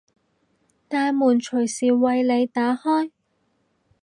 [0.89, 3.11] 大門隨時為你打開